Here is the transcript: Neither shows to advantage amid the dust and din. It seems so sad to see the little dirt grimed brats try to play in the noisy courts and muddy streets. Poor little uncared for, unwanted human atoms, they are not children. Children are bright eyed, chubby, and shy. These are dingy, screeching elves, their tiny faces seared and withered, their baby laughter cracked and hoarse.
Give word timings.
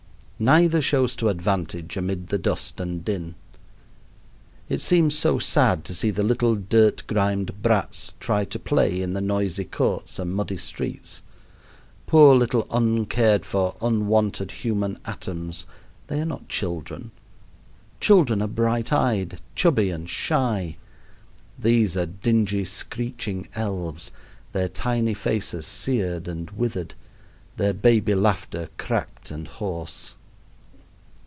Neither 0.43 0.81
shows 0.81 1.15
to 1.17 1.29
advantage 1.29 1.97
amid 1.97 2.29
the 2.29 2.39
dust 2.39 2.79
and 2.79 3.05
din. 3.05 3.35
It 4.69 4.81
seems 4.81 5.15
so 5.15 5.37
sad 5.37 5.85
to 5.85 5.93
see 5.93 6.09
the 6.09 6.23
little 6.23 6.55
dirt 6.55 7.03
grimed 7.05 7.61
brats 7.61 8.15
try 8.19 8.45
to 8.45 8.57
play 8.57 9.03
in 9.03 9.13
the 9.13 9.21
noisy 9.21 9.65
courts 9.65 10.17
and 10.17 10.33
muddy 10.33 10.57
streets. 10.57 11.21
Poor 12.07 12.33
little 12.33 12.65
uncared 12.71 13.45
for, 13.45 13.75
unwanted 13.83 14.49
human 14.49 14.97
atoms, 15.05 15.67
they 16.07 16.19
are 16.19 16.25
not 16.25 16.49
children. 16.49 17.11
Children 17.99 18.41
are 18.41 18.47
bright 18.47 18.91
eyed, 18.91 19.39
chubby, 19.53 19.91
and 19.91 20.09
shy. 20.09 20.75
These 21.59 21.95
are 21.95 22.07
dingy, 22.07 22.65
screeching 22.65 23.47
elves, 23.53 24.09
their 24.53 24.69
tiny 24.69 25.13
faces 25.13 25.67
seared 25.67 26.27
and 26.27 26.49
withered, 26.49 26.95
their 27.57 27.73
baby 27.75 28.15
laughter 28.15 28.69
cracked 28.79 29.29
and 29.29 29.47
hoarse. 29.47 30.15